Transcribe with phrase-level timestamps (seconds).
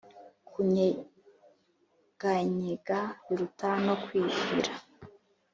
[0.49, 4.73] kunyeganyega biruka no kwibira